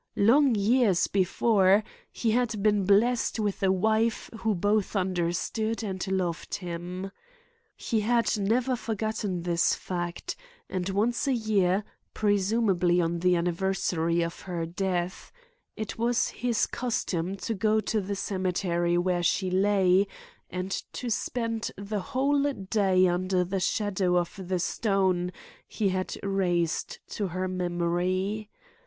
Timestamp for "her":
14.41-14.65, 27.27-27.47